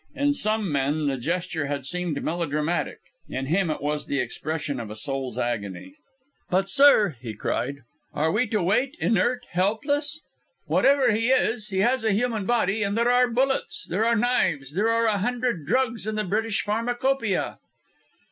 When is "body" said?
12.47-12.81